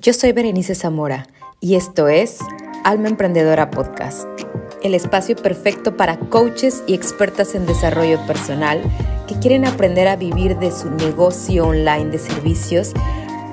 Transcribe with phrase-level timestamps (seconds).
[0.00, 1.26] Yo soy Berenice Zamora
[1.58, 2.38] y esto es
[2.84, 4.28] Alma Emprendedora Podcast,
[4.84, 8.80] el espacio perfecto para coaches y expertas en desarrollo personal
[9.26, 12.92] que quieren aprender a vivir de su negocio online de servicios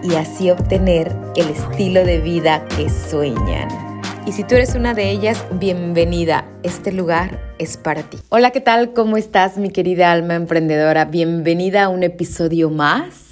[0.03, 3.67] y así obtener el estilo de vida que sueñan.
[4.27, 6.45] Y si tú eres una de ellas, bienvenida.
[6.61, 8.19] Este lugar es para ti.
[8.29, 8.93] Hola, ¿qué tal?
[8.93, 11.05] ¿Cómo estás, mi querida alma emprendedora?
[11.05, 13.24] Bienvenida a un episodio más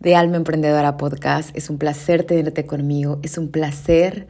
[0.00, 1.56] de Alma Emprendedora Podcast.
[1.56, 4.28] Es un placer tenerte conmigo, es un placer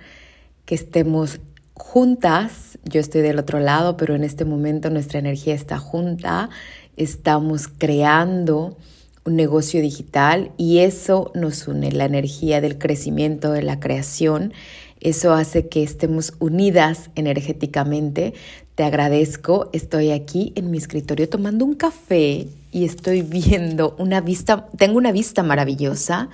[0.64, 1.40] que estemos
[1.74, 2.78] juntas.
[2.84, 6.48] Yo estoy del otro lado, pero en este momento nuestra energía está junta.
[6.96, 8.76] Estamos creando
[9.24, 14.54] un negocio digital y eso nos une, la energía del crecimiento, de la creación.
[15.00, 18.34] Eso hace que estemos unidas energéticamente.
[18.78, 19.70] Te agradezco.
[19.72, 25.10] Estoy aquí en mi escritorio tomando un café y estoy viendo una vista, tengo una
[25.10, 26.28] vista maravillosa.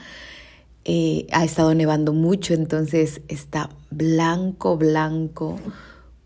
[0.84, 5.58] Eh, ha estado nevando mucho, entonces está blanco, blanco,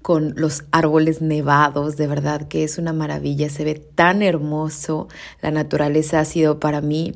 [0.03, 5.07] con los árboles nevados, de verdad que es una maravilla, se ve tan hermoso,
[5.41, 7.15] la naturaleza ha sido para mí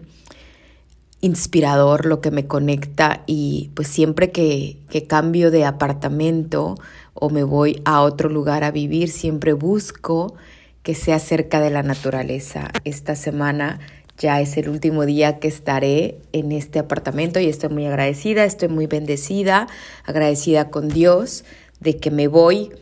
[1.23, 6.75] inspirador, lo que me conecta y pues siempre que, que cambio de apartamento
[7.15, 10.35] o me voy a otro lugar a vivir, siempre busco
[10.83, 12.73] que sea cerca de la naturaleza.
[12.85, 13.79] Esta semana
[14.19, 18.69] ya es el último día que estaré en este apartamento y estoy muy agradecida, estoy
[18.69, 19.69] muy bendecida,
[20.05, 21.45] agradecida con Dios
[21.79, 22.73] de que me voy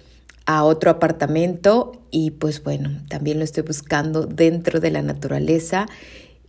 [0.46, 5.86] a otro apartamento y pues bueno, también lo estoy buscando dentro de la naturaleza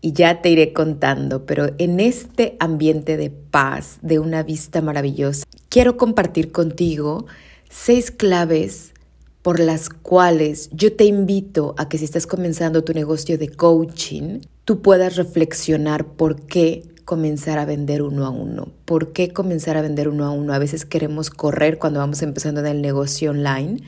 [0.01, 5.45] y ya te iré contando, pero en este ambiente de paz, de una vista maravillosa,
[5.69, 7.27] quiero compartir contigo
[7.69, 8.93] seis claves
[9.41, 14.41] por las cuales yo te invito a que si estás comenzando tu negocio de coaching,
[14.65, 18.69] tú puedas reflexionar por qué comenzar a vender uno a uno.
[18.85, 20.53] ¿Por qué comenzar a vender uno a uno?
[20.53, 23.81] A veces queremos correr cuando vamos empezando en el negocio online.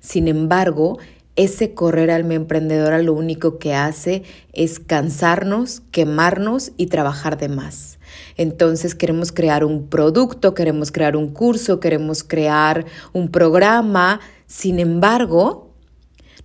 [0.00, 0.98] Sin embargo,
[1.38, 7.98] ese correr alma emprendedora lo único que hace es cansarnos, quemarnos y trabajar de más.
[8.36, 15.74] Entonces queremos crear un producto, queremos crear un curso, queremos crear un programa sin embargo,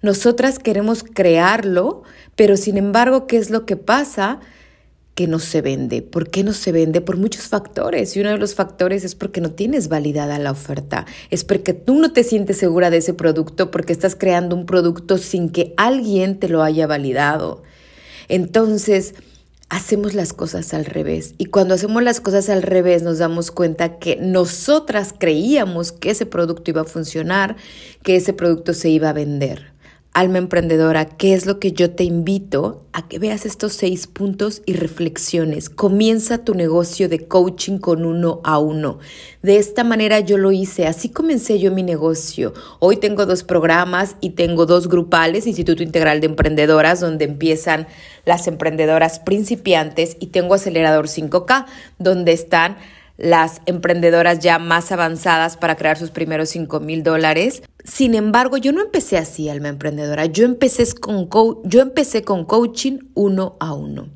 [0.01, 2.03] nosotras queremos crearlo,
[2.35, 4.41] pero sin embargo, ¿qué es lo que pasa?
[5.16, 6.01] Que no se vende.
[6.01, 7.01] ¿Por qué no se vende?
[7.01, 8.16] Por muchos factores.
[8.16, 11.06] Y uno de los factores es porque no tienes validada la oferta.
[11.29, 15.18] Es porque tú no te sientes segura de ese producto porque estás creando un producto
[15.18, 17.62] sin que alguien te lo haya validado.
[18.28, 19.13] Entonces,
[19.69, 21.35] hacemos las cosas al revés.
[21.38, 26.25] Y cuando hacemos las cosas al revés nos damos cuenta que nosotras creíamos que ese
[26.25, 27.56] producto iba a funcionar,
[28.02, 29.72] que ese producto se iba a vender
[30.13, 34.62] alma emprendedora, ¿qué es lo que yo te invito a que veas estos seis puntos
[34.66, 35.69] y reflexiones?
[35.69, 39.00] Comienza tu negocio de coaching con uno a uno.
[39.41, 42.53] De esta manera yo lo hice, así comencé yo mi negocio.
[42.79, 47.88] Hoy tengo dos programas y tengo dos grupales, Instituto Integral de Emprendedoras, donde empiezan
[48.25, 51.66] las emprendedoras principiantes y tengo Acelerador 5K,
[51.97, 52.78] donde están
[53.18, 57.63] las emprendedoras ya más avanzadas para crear sus primeros 5 mil dólares.
[57.83, 60.25] Sin embargo, yo no empecé así, alma emprendedora.
[60.25, 61.29] Yo empecé, con
[61.63, 64.09] yo empecé con coaching uno a uno.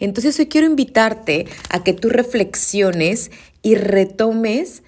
[0.00, 3.30] Entonces hoy quiero invitarte a que tú reflexiones
[3.62, 4.82] y retomes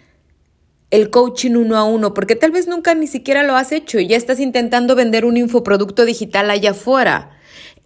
[0.90, 4.06] el coaching uno a uno, porque tal vez nunca ni siquiera lo has hecho y
[4.06, 7.36] ya estás intentando vender un infoproducto digital allá afuera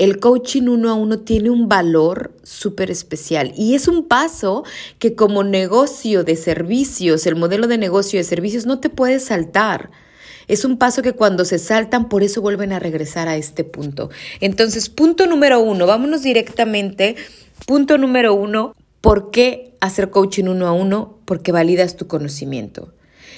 [0.00, 4.64] el coaching uno a uno tiene un valor súper especial y es un paso
[4.98, 9.90] que como negocio de servicios, el modelo de negocio de servicios no te puedes saltar.
[10.50, 14.10] Es un paso que cuando se saltan, por eso vuelven a regresar a este punto.
[14.40, 17.14] Entonces, punto número uno, vámonos directamente.
[17.66, 21.18] Punto número uno, ¿por qué hacer coaching uno a uno?
[21.24, 22.92] Porque validas tu conocimiento.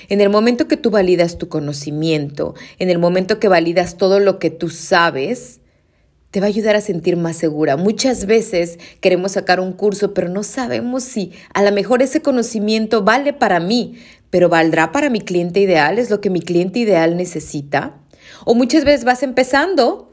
[0.09, 4.39] En el momento que tú validas tu conocimiento, en el momento que validas todo lo
[4.39, 5.61] que tú sabes,
[6.31, 7.77] te va a ayudar a sentir más segura.
[7.77, 13.03] Muchas veces queremos sacar un curso, pero no sabemos si a lo mejor ese conocimiento
[13.03, 13.97] vale para mí,
[14.33, 15.99] pero ¿valdrá para mi cliente ideal?
[15.99, 17.99] ¿Es lo que mi cliente ideal necesita?
[18.47, 20.11] O muchas veces vas empezando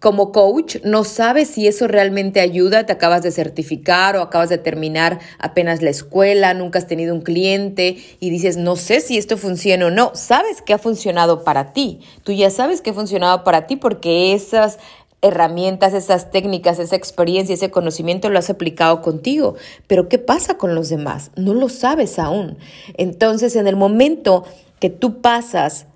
[0.00, 4.56] como coach, no sabes si eso realmente ayuda, te acabas de certificar o acabas de
[4.56, 9.36] terminar apenas la escuela, nunca has tenido un cliente y dices, no sé si esto
[9.36, 10.12] funciona o no.
[10.14, 12.00] Sabes que ha funcionado para ti.
[12.24, 14.78] Tú ya sabes que ha funcionado para ti porque esas
[15.22, 19.54] herramientas, esas técnicas, esa experiencia, ese conocimiento lo has aplicado contigo.
[19.86, 21.30] Pero ¿qué pasa con los demás?
[21.36, 22.58] No lo sabes aún.
[22.98, 24.44] Entonces, en el momento
[24.80, 25.86] que tú pasas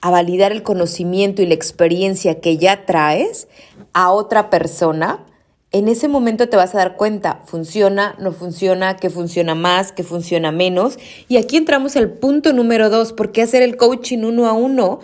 [0.00, 3.48] a validar el conocimiento y la experiencia que ya traes
[3.92, 5.24] a otra persona,
[5.72, 10.04] en ese momento te vas a dar cuenta, funciona, no funciona, qué funciona más, qué
[10.04, 10.96] funciona menos.
[11.28, 15.00] Y aquí entramos al punto número dos, ¿por qué hacer el coaching uno a uno?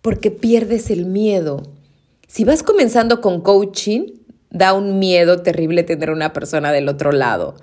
[0.00, 1.62] Porque pierdes el miedo.
[2.34, 4.06] Si vas comenzando con coaching,
[4.50, 7.54] da un miedo terrible tener una persona del otro lado.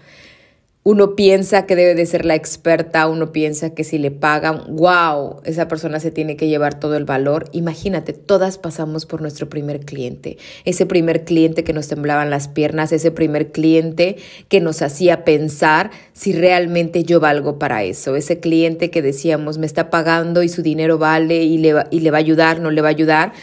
[0.83, 5.41] Uno piensa que debe de ser la experta, uno piensa que si le pagan, wow,
[5.43, 7.49] esa persona se tiene que llevar todo el valor.
[7.51, 12.93] Imagínate, todas pasamos por nuestro primer cliente, ese primer cliente que nos temblaban las piernas,
[12.93, 14.15] ese primer cliente
[14.47, 19.67] que nos hacía pensar si realmente yo valgo para eso, ese cliente que decíamos me
[19.67, 22.71] está pagando y su dinero vale y le va, y le va a ayudar, no
[22.71, 23.33] le va a ayudar.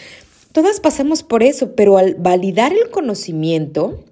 [0.53, 4.05] Todas pasamos por eso, pero al validar el conocimiento,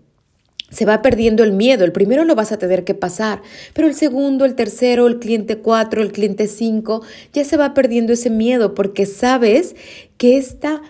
[0.70, 1.84] se va perdiendo el miedo.
[1.84, 3.42] El primero lo vas a tener que pasar,
[3.72, 7.02] pero el segundo, el tercero, el cliente cuatro, el cliente cinco,
[7.32, 9.76] ya se va perdiendo ese miedo porque sabes
[10.16, 10.82] que esta,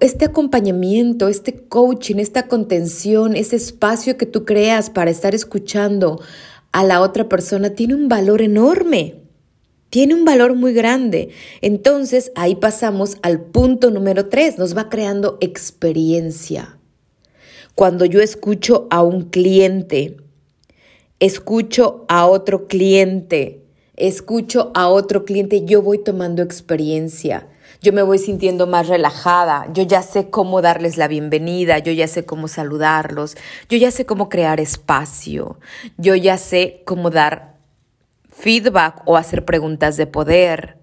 [0.00, 6.20] este acompañamiento, este coaching, esta contención, ese espacio que tú creas para estar escuchando
[6.72, 9.21] a la otra persona tiene un valor enorme.
[9.92, 11.28] Tiene un valor muy grande.
[11.60, 16.78] Entonces ahí pasamos al punto número tres, nos va creando experiencia.
[17.74, 20.16] Cuando yo escucho a un cliente,
[21.20, 27.46] escucho a otro cliente, escucho a otro cliente, yo voy tomando experiencia.
[27.82, 32.08] Yo me voy sintiendo más relajada, yo ya sé cómo darles la bienvenida, yo ya
[32.08, 33.36] sé cómo saludarlos,
[33.68, 35.58] yo ya sé cómo crear espacio,
[35.98, 37.51] yo ya sé cómo dar
[38.32, 40.78] feedback o hacer preguntas de poder.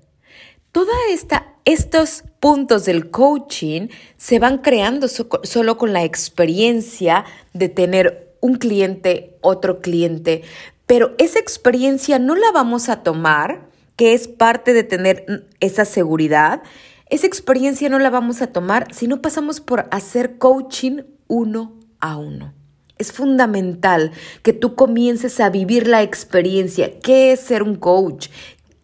[0.72, 8.34] Toda esta estos puntos del coaching se van creando solo con la experiencia de tener
[8.42, 10.42] un cliente, otro cliente,
[10.88, 16.63] pero esa experiencia no la vamos a tomar, que es parte de tener esa seguridad,
[17.10, 22.18] esa experiencia no la vamos a tomar si no pasamos por hacer coaching uno a
[22.18, 22.59] uno.
[23.00, 24.12] Es fundamental
[24.44, 27.00] que tú comiences a vivir la experiencia.
[27.00, 28.28] ¿Qué es ser un coach?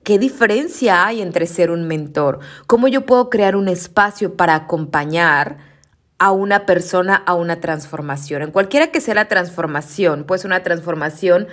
[0.04, 2.40] ¿Qué diferencia hay entre ser un mentor?
[2.66, 5.58] ¿Cómo yo puedo crear un espacio para acompañar
[6.18, 8.42] a una persona a una transformación?
[8.42, 11.48] En cualquiera que sea la transformación, puede ser una transformación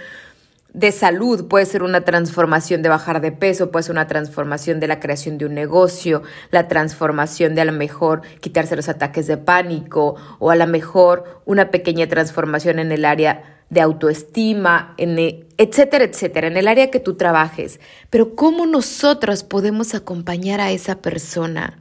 [0.75, 4.89] de salud, puede ser una transformación de bajar de peso, puede ser una transformación de
[4.89, 9.37] la creación de un negocio, la transformación de a lo mejor quitarse los ataques de
[9.37, 15.47] pánico o a lo mejor una pequeña transformación en el área de autoestima, en, e,
[15.59, 17.81] etcétera, etcétera, en el área que tú trabajes.
[18.09, 21.79] Pero ¿cómo nosotros podemos acompañar a esa persona?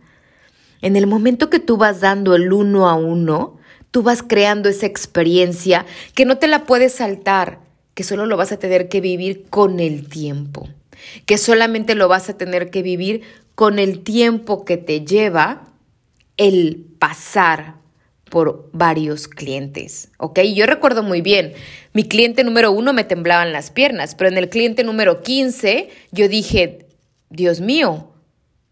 [0.82, 3.58] En el momento que tú vas dando el uno a uno,
[3.92, 5.86] tú vas creando esa experiencia
[6.16, 7.60] que no te la puedes saltar,
[8.02, 10.68] que solo lo vas a tener que vivir con el tiempo,
[11.28, 13.22] que solamente lo vas a tener que vivir
[13.54, 15.68] con el tiempo que te lleva
[16.36, 17.76] el pasar
[18.28, 20.40] por varios clientes, ¿ok?
[20.56, 21.54] Yo recuerdo muy bien,
[21.94, 26.28] mi cliente número uno me temblaban las piernas, pero en el cliente número 15 yo
[26.28, 26.88] dije,
[27.30, 28.11] Dios mío,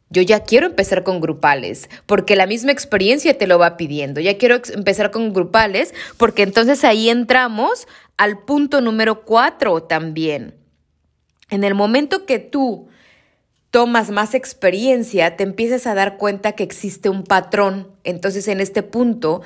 [0.09, 4.19] yo ya quiero empezar con grupales, porque la misma experiencia te lo va pidiendo.
[4.19, 10.56] Ya quiero empezar con grupales, porque entonces ahí entramos al punto número cuatro también.
[11.50, 12.89] En el momento que tú
[13.71, 17.89] tomas más experiencia, te empiezas a dar cuenta que existe un patrón.
[18.03, 19.41] Entonces, en este punto,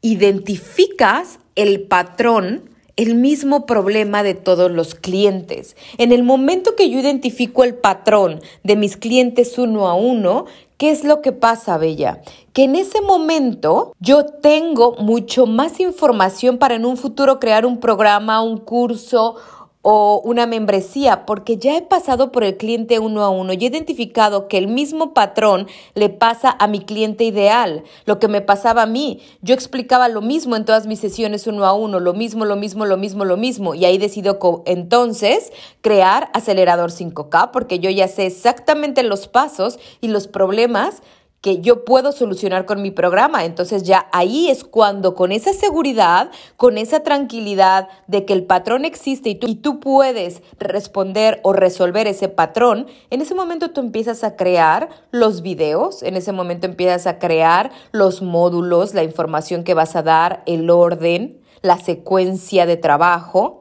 [0.00, 2.69] identificas el patrón,
[3.00, 5.74] el mismo problema de todos los clientes.
[5.96, 10.44] En el momento que yo identifico el patrón de mis clientes uno a uno,
[10.76, 12.22] ¿Qué es lo que pasa, Bella?
[12.54, 17.80] Que en ese momento yo tengo mucho más información para en un futuro crear un
[17.80, 19.36] programa, un curso
[19.82, 23.68] o una membresía, porque ya he pasado por el cliente uno a uno y he
[23.68, 28.82] identificado que el mismo patrón le pasa a mi cliente ideal, lo que me pasaba
[28.82, 29.20] a mí.
[29.40, 32.84] Yo explicaba lo mismo en todas mis sesiones uno a uno, lo mismo, lo mismo,
[32.84, 38.26] lo mismo, lo mismo, y ahí decido entonces crear acelerador 5K, porque yo ya sé
[38.26, 41.02] exactamente los pasos y los problemas
[41.40, 43.44] que yo puedo solucionar con mi programa.
[43.44, 48.84] Entonces ya ahí es cuando con esa seguridad, con esa tranquilidad de que el patrón
[48.84, 53.80] existe y tú, y tú puedes responder o resolver ese patrón, en ese momento tú
[53.80, 59.64] empiezas a crear los videos, en ese momento empiezas a crear los módulos, la información
[59.64, 63.60] que vas a dar, el orden, la secuencia de trabajo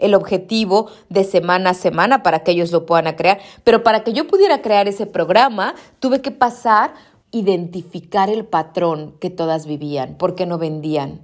[0.00, 3.38] el objetivo de semana a semana para que ellos lo puedan crear.
[3.64, 6.94] Pero para que yo pudiera crear ese programa, tuve que pasar
[7.32, 11.20] identificar el patrón que todas vivían, por qué no vendían,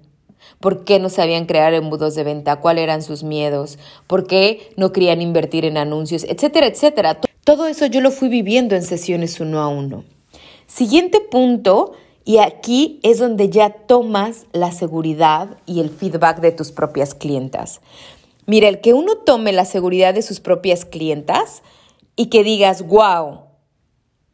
[0.61, 4.93] por qué no sabían crear embudos de venta, cuáles eran sus miedos, por qué no
[4.93, 7.21] querían invertir en anuncios, etcétera, etcétera.
[7.45, 10.05] Todo eso yo lo fui viviendo en sesiones uno a uno.
[10.67, 11.93] Siguiente punto,
[12.29, 17.81] Y aquí es donde ya tomas la seguridad y el feedback de tus propias clientas.
[18.47, 21.63] Mira, el que uno tome la seguridad de sus propias clientas
[22.17, 23.43] y que digas, wow,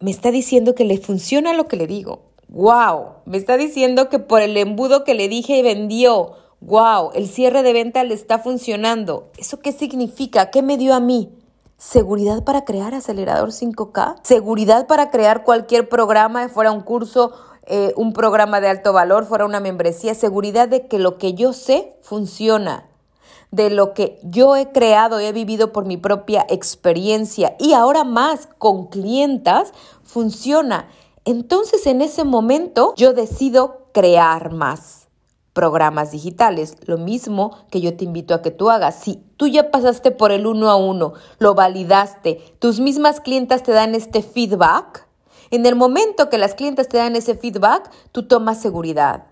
[0.03, 2.23] me está diciendo que le funciona lo que le digo.
[2.49, 6.33] Wow, me está diciendo que por el embudo que le dije y vendió.
[6.61, 9.31] Wow, el cierre de venta le está funcionando.
[9.39, 10.51] ¿Eso qué significa?
[10.51, 11.31] ¿Qué me dio a mí?
[11.79, 17.33] Seguridad para crear acelerador 5K, seguridad para crear cualquier programa, fuera un curso,
[17.67, 21.53] eh, un programa de alto valor, fuera una membresía, seguridad de que lo que yo
[21.53, 22.92] sé funciona
[23.53, 28.03] de lo que yo he creado y he vivido por mi propia experiencia y ahora
[28.03, 30.89] más con clientas funciona.
[31.25, 35.03] Entonces en ese momento yo decido crear más
[35.53, 38.95] programas digitales, lo mismo que yo te invito a que tú hagas.
[38.95, 43.73] Si tú ya pasaste por el uno a uno, lo validaste, tus mismas clientas te
[43.73, 45.07] dan este feedback,
[45.51, 49.27] en el momento que las clientas te dan ese feedback, tú tomas seguridad.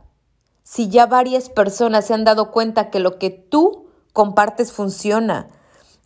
[0.62, 5.48] Si ya varias personas se han dado cuenta que lo que tú compartes funciona,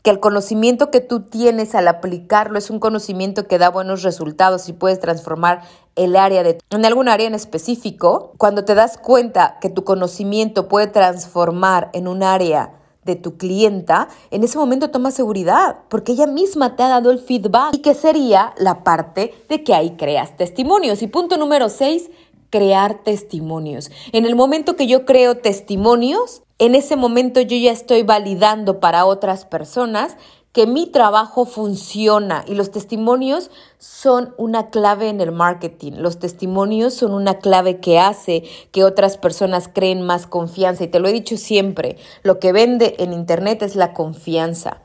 [0.03, 4.69] que el conocimiento que tú tienes al aplicarlo es un conocimiento que da buenos resultados
[4.69, 5.63] y puedes transformar
[5.97, 10.69] el área de en algún área en específico, cuando te das cuenta que tu conocimiento
[10.69, 16.27] puede transformar en un área de tu clienta, en ese momento toma seguridad, porque ella
[16.27, 17.75] misma te ha dado el feedback.
[17.75, 21.03] ¿Y que sería la parte de que ahí creas testimonios?
[21.03, 22.11] Y punto número seis,
[22.51, 23.91] crear testimonios.
[24.13, 29.07] En el momento que yo creo testimonios, en ese momento yo ya estoy validando para
[29.07, 30.17] otras personas
[30.53, 35.95] que mi trabajo funciona y los testimonios son una clave en el marketing.
[35.97, 40.85] Los testimonios son una clave que hace que otras personas creen más confianza.
[40.85, 44.81] Y te lo he dicho siempre, lo que vende en Internet es la confianza.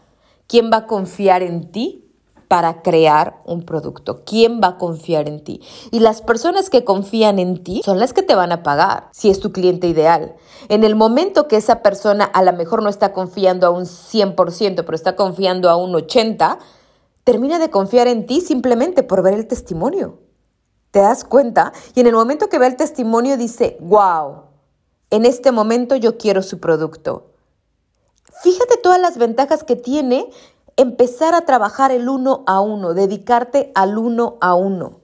[0.47, 2.08] ¿Quién va a confiar en ti?
[2.49, 4.23] Para crear un producto?
[4.25, 5.61] ¿Quién va a confiar en ti?
[5.91, 9.29] Y las personas que confían en ti son las que te van a pagar si
[9.29, 10.35] es tu cliente ideal.
[10.67, 14.83] En el momento que esa persona a lo mejor no está confiando a un 100%,
[14.83, 16.57] pero está confiando a un 80%,
[17.23, 20.17] termina de confiar en ti simplemente por ver el testimonio.
[20.89, 21.71] ¿Te das cuenta?
[21.93, 24.45] Y en el momento que ve el testimonio dice, wow,
[25.11, 27.27] en este momento yo quiero su producto.
[28.41, 30.29] Fíjate todas las ventajas que tiene
[30.79, 35.01] empezar a trabajar el uno a uno, dedicarte al uno a uno.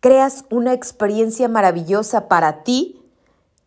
[0.00, 3.02] Creas una experiencia maravillosa para ti,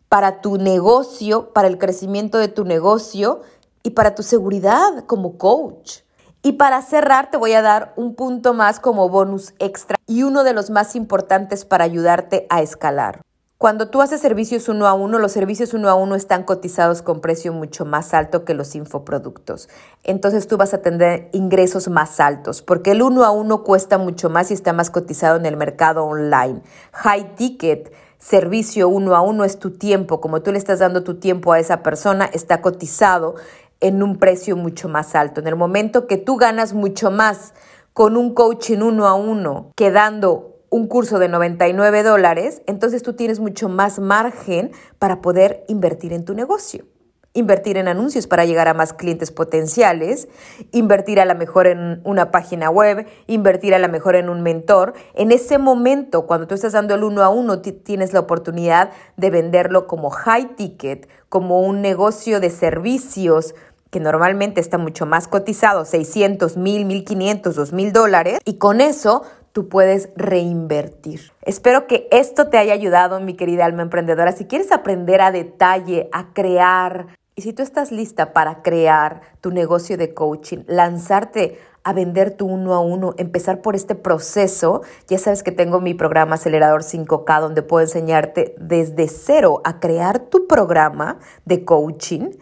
[0.08, 3.40] para tu negocio, para el crecimiento de tu negocio
[3.82, 6.02] y para tu seguridad como coach.
[6.42, 10.44] Y para cerrar te voy a dar un punto más como bonus extra y uno
[10.44, 13.25] de los más importantes para ayudarte a escalar.
[13.58, 17.22] Cuando tú haces servicios uno a uno, los servicios uno a uno están cotizados con
[17.22, 19.70] precio mucho más alto que los infoproductos.
[20.04, 24.28] Entonces tú vas a tener ingresos más altos porque el uno a uno cuesta mucho
[24.28, 26.60] más y está más cotizado en el mercado online.
[26.92, 30.20] High ticket, servicio uno a uno es tu tiempo.
[30.20, 33.36] Como tú le estás dando tu tiempo a esa persona, está cotizado
[33.80, 35.40] en un precio mucho más alto.
[35.40, 37.54] En el momento que tú ganas mucho más
[37.94, 43.40] con un coaching uno a uno, quedando un curso de 99 dólares, entonces tú tienes
[43.40, 46.84] mucho más margen para poder invertir en tu negocio.
[47.32, 50.26] Invertir en anuncios para llegar a más clientes potenciales,
[50.72, 54.94] invertir a la mejor en una página web, invertir a la mejor en un mentor.
[55.14, 59.30] En ese momento, cuando tú estás dando el uno a uno, tienes la oportunidad de
[59.30, 63.54] venderlo como high ticket, como un negocio de servicios,
[63.90, 69.22] que normalmente está mucho más cotizado, 600, 1000, 1500, 2000 dólares, y con eso
[69.56, 71.32] tú puedes reinvertir.
[71.40, 74.32] Espero que esto te haya ayudado, mi querida alma emprendedora.
[74.32, 79.50] Si quieres aprender a detalle, a crear, y si tú estás lista para crear tu
[79.50, 85.16] negocio de coaching, lanzarte a vender tu uno a uno, empezar por este proceso, ya
[85.16, 90.46] sabes que tengo mi programa Acelerador 5K donde puedo enseñarte desde cero a crear tu
[90.46, 92.32] programa de coaching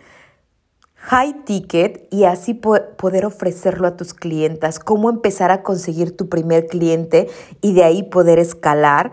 [1.05, 6.67] high ticket y así poder ofrecerlo a tus clientas, cómo empezar a conseguir tu primer
[6.67, 7.29] cliente
[7.61, 9.13] y de ahí poder escalar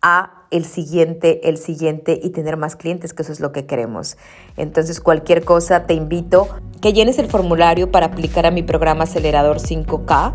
[0.00, 4.16] a el siguiente, el siguiente y tener más clientes, que eso es lo que queremos.
[4.56, 6.48] Entonces, cualquier cosa, te invito
[6.80, 10.32] que llenes el formulario para aplicar a mi programa Acelerador 5K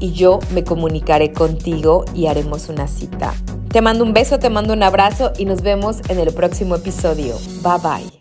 [0.00, 3.32] y yo me comunicaré contigo y haremos una cita.
[3.70, 7.36] Te mando un beso, te mando un abrazo y nos vemos en el próximo episodio.
[7.62, 8.19] Bye bye.